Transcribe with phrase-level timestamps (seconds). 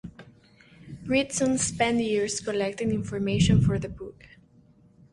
[1.05, 4.25] Ritson spent years collecting information for the book.